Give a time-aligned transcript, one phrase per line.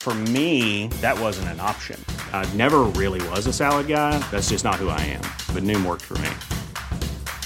[0.00, 2.02] For me, that wasn't an option.
[2.32, 4.18] I never really was a salad guy.
[4.30, 5.20] That's just not who I am.
[5.54, 6.30] But Noom worked for me.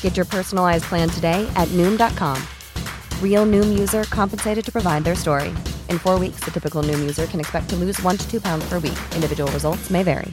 [0.00, 2.40] Get your personalized plan today at Noom.com.
[3.20, 5.52] Real Noom user compensated to provide their story.
[5.90, 8.64] In four weeks, the typical Noom user can expect to lose one to two pounds
[8.68, 8.98] per week.
[9.16, 10.32] Individual results may vary.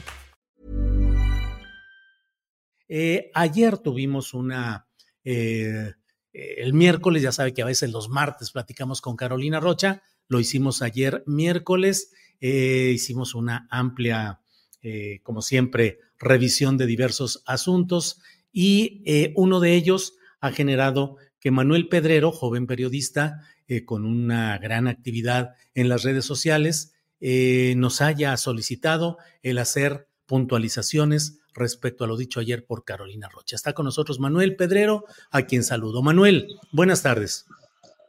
[2.88, 4.86] Eh, ayer tuvimos una.
[5.24, 5.92] Eh,
[6.32, 10.02] el miércoles, ya sabe que a veces los martes platicamos con Carolina Rocha.
[10.32, 12.10] Lo hicimos ayer miércoles.
[12.40, 14.40] Eh, hicimos una amplia,
[14.80, 18.18] eh, como siempre, revisión de diversos asuntos
[18.50, 23.42] y eh, uno de ellos ha generado que Manuel Pedrero, joven periodista
[23.84, 32.04] con una gran actividad en las redes sociales, nos haya solicitado el hacer puntualizaciones respecto
[32.04, 33.56] a lo dicho ayer por Carolina Rocha.
[33.56, 36.02] Está con nosotros Manuel Pedrero, a quien saludo.
[36.02, 37.46] Manuel, buenas tardes.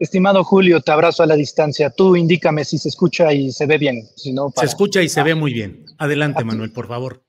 [0.04, 1.90] Estimado Julio, te abrazo a la distancia.
[1.90, 4.06] Tú indícame si se escucha y se ve bien.
[4.18, 4.68] Si no, para...
[4.68, 5.86] Se escucha y se ve muy bien.
[5.98, 7.23] Adelante, Manuel, por favor.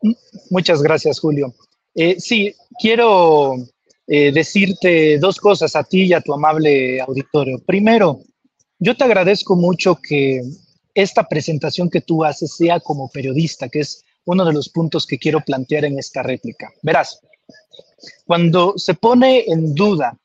[0.51, 1.55] Muchas gracias, Julio.
[1.95, 3.55] Eh, sí, quiero
[4.09, 7.61] eh, decirte dos cosas a ti y a tu amable auditorio.
[7.65, 8.19] Primero,
[8.81, 10.43] yo te agradezco mucho que
[10.95, 15.19] esta presentación que tú haces sea como periodista, que es uno de los puntos que
[15.19, 16.73] quiero plantear en esta réplica.
[16.83, 17.21] Verás,
[18.27, 20.19] cuando se pone en duda,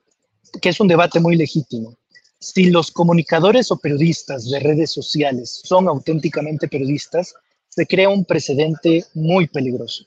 [0.60, 1.99] que es un debate muy legítimo,
[2.40, 7.34] si los comunicadores o periodistas de redes sociales son auténticamente periodistas,
[7.68, 10.06] se crea un precedente muy peligroso,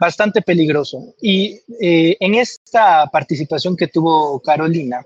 [0.00, 1.14] bastante peligroso.
[1.20, 5.04] Y eh, en esta participación que tuvo Carolina,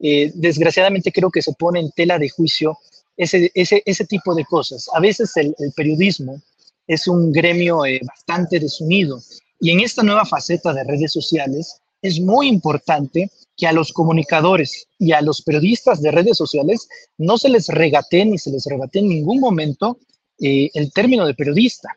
[0.00, 2.78] eh, desgraciadamente creo que se pone en tela de juicio
[3.16, 4.88] ese, ese, ese tipo de cosas.
[4.94, 6.40] A veces el, periodismo
[6.86, 9.20] es un gremio eh, bastante desunido
[9.60, 14.88] y en esta nueva faceta de redes sociales es muy importante que a los comunicadores
[14.98, 18.98] y a los periodistas de redes sociales no se les regate ni se les rebate
[18.98, 19.98] en ningún momento
[20.40, 21.88] eh, el término de periodista.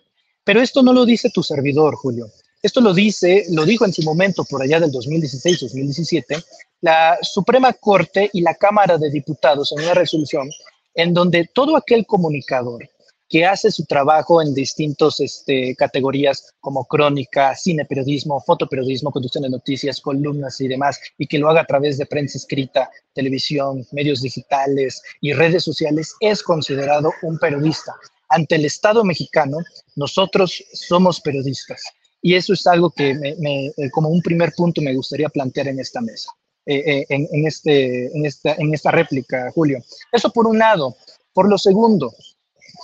[0.44, 2.28] Pero esto no lo dice tu servidor, Julio.
[2.62, 6.44] Esto lo dice, lo dijo en su momento por allá del 2016-2017,
[6.82, 10.50] la Suprema Corte y la Cámara de Diputados en una resolución
[10.94, 12.88] en donde todo aquel comunicador
[13.30, 19.50] que hace su trabajo en distintas este, categorías como crónica, cine periodismo, fotoperiodismo, conducción de
[19.50, 24.22] noticias, columnas y demás, y que lo haga a través de prensa escrita, televisión, medios
[24.22, 27.96] digitales y redes sociales, es considerado un periodista.
[28.30, 29.58] Ante el Estado mexicano,
[29.96, 31.82] nosotros somos periodistas.
[32.22, 35.80] Y eso es algo que me, eh, como un primer punto me gustaría plantear en
[35.80, 36.32] esta mesa,
[36.66, 39.84] eh, eh, en, en, este, en, esta, en esta réplica, Julio.
[40.12, 40.96] Eso por un lado.
[41.34, 42.16] Por lo segundo,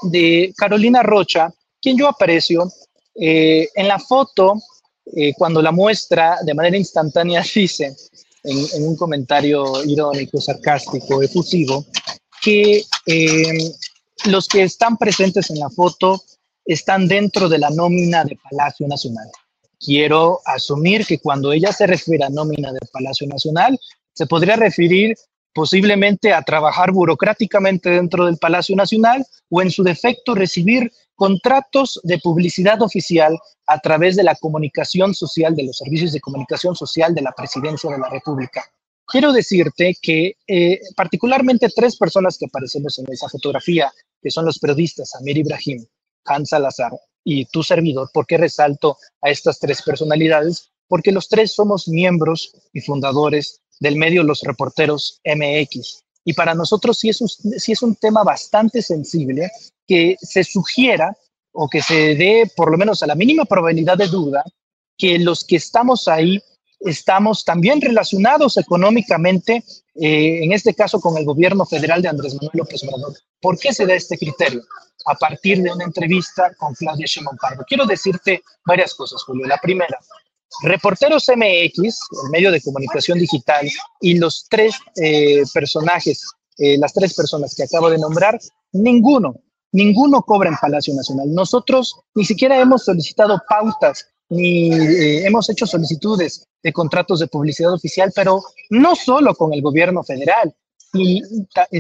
[0.04, 2.72] de Carolina Rocha, quien yo aprecio.
[3.16, 4.56] Eh, en la foto,
[5.16, 7.96] eh, cuando la muestra de manera instantánea, dice
[8.44, 11.86] en, un comentario irónico, sarcástico, efusivo,
[12.42, 13.72] que eh,
[14.26, 16.22] los que están presentes en la foto
[16.66, 19.30] están dentro de la nómina de Palacio Nacional.
[19.80, 23.80] Quiero asumir que cuando ella se refiere a nómina de Palacio Nacional,
[24.14, 25.16] se podría referir
[25.54, 32.20] posiblemente a trabajar burocráticamente dentro del Palacio Nacional o en su defecto recibir contratos de
[32.20, 37.22] publicidad oficial a través de la comunicación social, de los servicios de comunicación social de
[37.22, 38.64] la Presidencia de la República.
[39.06, 43.92] Quiero decirte que eh, particularmente tres personas que aparecemos en esa fotografía,
[44.22, 45.86] que son los periodistas Amir Ibrahim,
[46.26, 46.92] Hans Salazar
[47.24, 50.72] y tu servidor, ¿por qué resalto a estas tres personalidades?
[50.88, 56.04] Porque los tres somos miembros y fundadores del medio Los Reporteros MX.
[56.24, 59.50] Y para nosotros sí es, un, sí es un tema bastante sensible
[59.88, 61.18] que se sugiera
[61.52, 64.44] o que se dé por lo menos a la mínima probabilidad de duda
[64.98, 66.40] que los que estamos ahí
[66.82, 69.64] estamos también relacionados económicamente,
[69.96, 73.14] eh, en este caso con el gobierno federal de Andrés Manuel López Obrador.
[73.40, 74.64] ¿Por qué se da este criterio?
[75.06, 77.38] A partir de una entrevista con Claudia Sheinbaum.
[77.68, 79.48] Quiero decirte varias cosas, Julio.
[79.48, 79.98] La primera,
[80.64, 81.78] Reporteros MX,
[82.24, 83.70] el medio de comunicación digital,
[84.00, 86.24] y los tres eh, personajes,
[86.58, 88.40] eh, las tres personas que acabo de nombrar,
[88.74, 89.36] ninguno,
[89.72, 91.34] ninguno cobra en Palacio Nacional.
[91.34, 97.74] Nosotros ni siquiera hemos solicitado pautas ni eh, hemos hecho solicitudes de contratos de publicidad
[97.74, 100.56] oficial, pero no solo con el gobierno federal,
[100.94, 101.22] y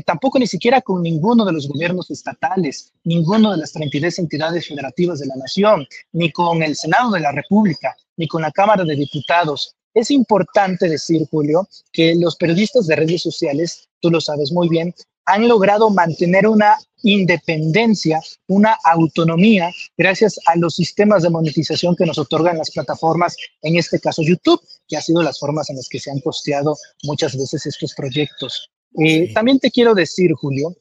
[0.06, 5.20] tampoco ni siquiera con ninguno de los gobiernos estatales, ninguno de las 32 entidades federativas
[5.20, 8.96] de la nación, ni con el Senado de la República, ni con la Cámara de
[8.96, 9.76] Diputados.
[9.94, 14.94] Es importante decir, Julio, que los periodistas de redes sociales, tú lo sabes muy bien,
[15.26, 22.18] han logrado mantener una independencia, una autonomía, gracias a los sistemas de monetización que nos
[22.18, 26.00] otorgan las plataformas, en este caso YouTube, que ha sido las formas en las que
[26.00, 28.72] se han costeado muchas veces estos proyectos.
[29.00, 30.76] Eh, también te quiero decir, Julio,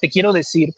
[0.00, 0.72] te quiero decir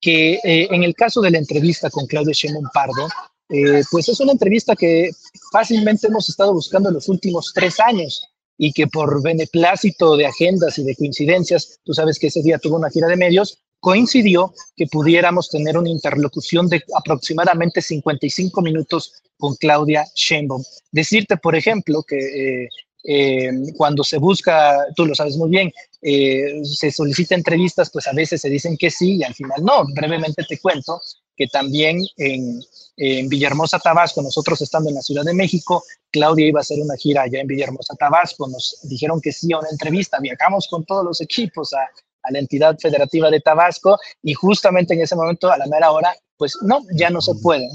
[0.00, 3.08] que eh, en el caso de la entrevista con Claudio Sheinbaum Pardo,
[3.50, 5.10] eh, pues es una entrevista que
[5.52, 8.24] fácilmente hemos estado buscando en los últimos tres años
[8.56, 12.76] y que por beneplácito de agendas y de coincidencias, tú sabes que ese día tuvo
[12.76, 19.56] una gira de medios, coincidió que pudiéramos tener una interlocución de aproximadamente 55 minutos con
[19.56, 20.62] Claudia Sheinbaum.
[20.92, 22.68] Decirte, por ejemplo, que
[23.04, 28.12] eh, cuando se busca, tú lo sabes muy bien, eh, se solicita entrevistas, pues a
[28.12, 29.84] veces se dicen que sí y al final no.
[29.94, 31.00] Brevemente te cuento
[31.36, 32.60] que también en,
[32.96, 36.96] en Villahermosa, Tabasco, nosotros estando en la Ciudad de México, Claudia iba a hacer una
[36.96, 41.04] gira allá en Villahermosa, Tabasco, nos dijeron que sí a una entrevista, viajamos con todos
[41.04, 41.88] los equipos a,
[42.22, 46.14] a la entidad federativa de Tabasco y justamente en ese momento, a la mera hora,
[46.36, 47.68] pues no, ya no se puede.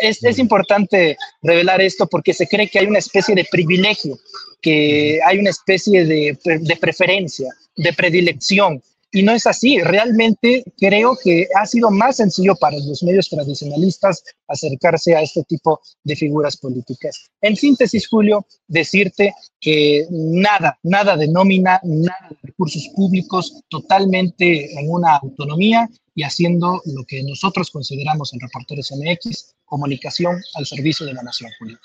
[0.00, 4.16] es, es, importante revelar esto porque se cree que hay una especie de privilegio,
[4.60, 8.80] que hay una especie de, de preferencia, de predilección
[9.12, 9.78] y no es así.
[9.80, 15.80] Realmente creo que ha sido más sencillo para los medios tradicionalistas acercarse a este tipo
[16.02, 17.30] de figuras políticas.
[17.40, 24.90] En síntesis, Julio, decirte que nada, nada de nómina, nada de recursos públicos, totalmente en
[24.90, 31.14] una autonomía y haciendo lo que nosotros consideramos en Reporteros MX, comunicación al servicio de
[31.14, 31.78] la nación, Julio.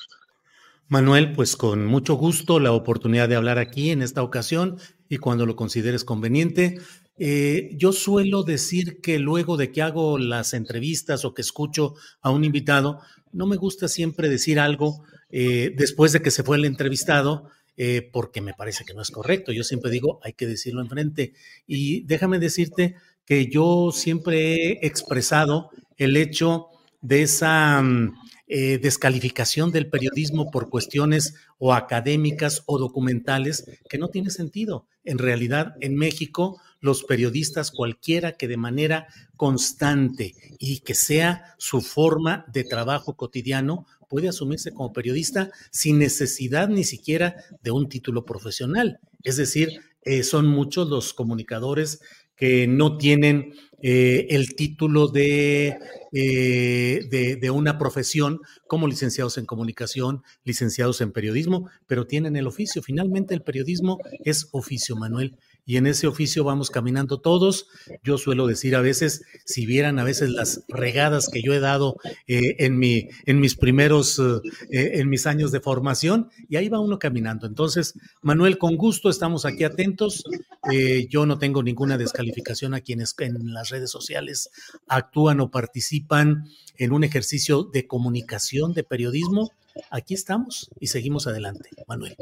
[0.89, 4.77] Manuel, pues con mucho gusto la oportunidad de hablar aquí en esta ocasión
[5.09, 6.79] y cuando lo consideres conveniente.
[7.19, 12.29] Eh, yo suelo decir que luego de que hago las entrevistas o que escucho a
[12.29, 12.99] un invitado,
[13.31, 18.07] no me gusta siempre decir algo eh, después de que se fue el entrevistado, eh,
[18.11, 19.51] porque me parece que no es correcto.
[19.51, 21.33] Yo siempre digo, hay que decirlo enfrente.
[21.65, 26.67] Y déjame decirte que yo siempre he expresado el hecho
[27.01, 28.13] de esa mm,
[28.47, 34.87] descalificación del periodismo por cuestiones o académicas o documentales que no tiene sentido.
[35.03, 41.81] En realidad, en México, los periodistas, cualquiera que de manera constante y que sea su
[41.81, 48.25] forma de trabajo cotidiano, puede asumirse como periodista sin necesidad ni siquiera de un título
[48.25, 48.99] profesional.
[49.23, 51.99] Es decir, eh, son muchos los comunicadores
[52.35, 55.77] que no tienen eh, el título de,
[56.13, 62.47] eh, de, de, una profesión como licenciados en comunicación, licenciados en periodismo, pero tienen el
[62.47, 62.81] oficio.
[62.81, 65.35] Finalmente el periodismo es oficio, Manuel
[65.67, 67.67] y en ese oficio vamos caminando todos.
[68.01, 71.97] Yo suelo decir a veces, si vieran a veces las regadas que yo he dado
[72.25, 76.79] eh, en, mi, en mis primeros, eh, en mis años de formación, y ahí va
[76.79, 77.45] uno caminando.
[77.47, 80.23] Entonces, Manuel, con gusto estamos aquí atentos.
[80.71, 84.49] Eh, yo no tengo ninguna descalificación a quienes en las redes sociales
[84.87, 86.45] actúan o participan
[86.77, 89.51] en un ejercicio de comunicación, de periodismo.
[89.91, 92.15] Aquí estamos y seguimos adelante, Manuel.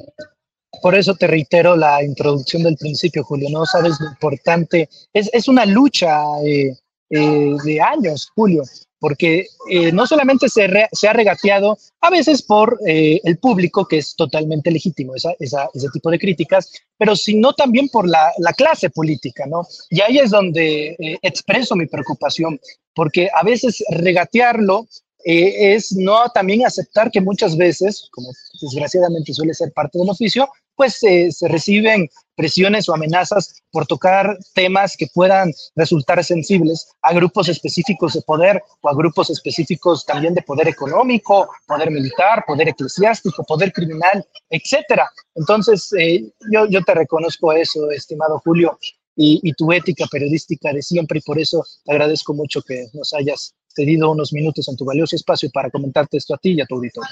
[0.85, 3.49] Por eso te reitero la introducción del principio, Julio.
[3.49, 4.87] No sabes lo importante.
[5.13, 6.77] Es, es una lucha eh,
[7.09, 8.61] eh, de años, Julio,
[8.99, 13.87] porque eh, no solamente se, re, se, ha regateado a veces por eh, el público,
[13.87, 18.31] que es totalmente legítimo esa, esa, ese tipo de críticas, pero sino también por la,
[18.37, 19.65] la clase política, ¿no?
[19.89, 22.59] Y ahí es donde eh, expreso mi preocupación,
[22.93, 24.85] porque a veces regatearlo
[25.27, 28.29] eh, es no también aceptar que muchas veces, como
[28.61, 34.95] desgraciadamente suele ser parte del oficio, pues se reciben presiones o amenazas por tocar temas
[34.97, 40.41] que puedan resultar sensibles a grupos específicos de poder o a grupos específicos también de
[40.41, 45.09] poder económico, poder militar, poder eclesiástico, poder criminal, etcétera.
[45.35, 48.77] Entonces, eh, yo, yo te reconozco eso, estimado Julio,
[49.17, 53.13] y, y tu ética periodística de siempre, y por eso te agradezco mucho que nos
[53.13, 56.65] hayas cedido unos minutos en tu valioso espacio para comentarte esto a ti y a
[56.65, 57.09] tu auditorio.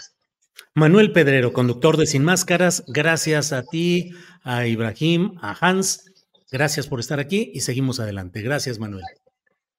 [0.76, 4.12] Manuel Pedrero, conductor de Sin Máscaras, gracias a ti,
[4.42, 6.06] a Ibrahim, a Hans,
[6.52, 8.42] gracias por estar aquí y seguimos adelante.
[8.42, 9.04] Gracias, Manuel.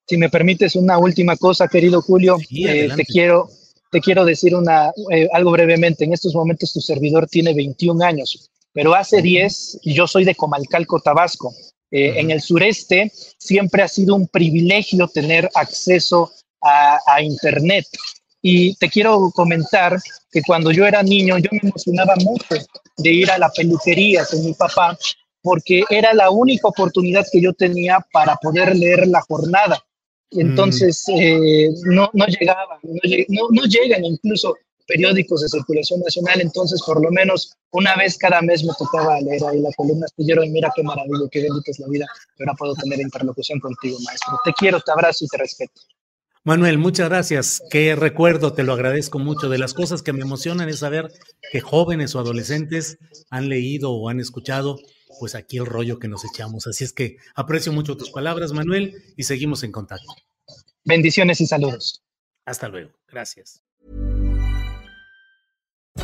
[0.07, 3.49] Si me permites una última cosa, querido Julio, sí, eh, te quiero
[3.91, 6.05] te quiero decir una, eh, algo brevemente.
[6.05, 11.01] En estos momentos tu servidor tiene 21 años, pero hace 10, yo soy de Comalcalco,
[11.01, 11.53] Tabasco.
[11.91, 17.85] Eh, en el sureste siempre ha sido un privilegio tener acceso a, a Internet.
[18.47, 19.99] Y te quiero comentar
[20.31, 22.63] que cuando yo era niño, yo me emocionaba mucho
[22.95, 24.95] de ir a la peluquería con mi papá,
[25.41, 29.83] porque era la única oportunidad que yo tenía para poder leer la jornada.
[30.29, 37.01] Entonces, eh, no, no llegaban, no, no, llegan incluso periódicos de circulación nacional, entonces por
[37.01, 40.71] lo menos una vez cada mes me tocaba leer ahí la columna astillero y mira
[40.75, 42.05] qué maravilla, qué bendita es la vida,
[42.39, 44.37] ahora puedo tener interlocución contigo, maestro.
[44.43, 45.81] Te quiero, te abrazo y te respeto.
[46.45, 47.63] Manuel, muchas gracias.
[47.71, 49.49] Qué recuerdo, te lo agradezco mucho.
[49.49, 51.11] De las cosas que me emocionan es saber
[51.51, 52.99] que jóvenes o adolescentes
[53.31, 54.77] han leído o han escuchado
[55.19, 56.67] pues aquí el rollo que nos echamos.
[56.67, 60.13] Así es que aprecio mucho tus palabras, Manuel, y seguimos en contacto.
[60.83, 62.03] Bendiciones y saludos.
[62.45, 62.91] Hasta luego.
[63.07, 63.64] Gracias.